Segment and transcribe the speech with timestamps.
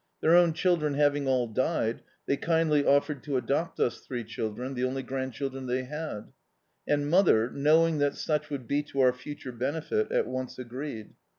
[0.21, 4.83] Their own duldren having all died, they kindly offered to adopt us three children, the
[4.83, 6.31] only grandchildren they had;
[6.87, 11.13] and mother, knowing that such would be to our future benefit, at once agreed.